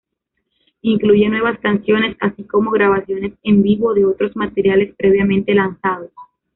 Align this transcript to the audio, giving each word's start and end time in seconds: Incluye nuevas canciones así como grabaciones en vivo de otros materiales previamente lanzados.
Incluye 0.81 1.29
nuevas 1.29 1.59
canciones 1.59 2.17
así 2.21 2.43
como 2.45 2.71
grabaciones 2.71 3.33
en 3.43 3.61
vivo 3.61 3.93
de 3.93 4.03
otros 4.03 4.35
materiales 4.35 4.95
previamente 4.95 5.53
lanzados. 5.53 6.09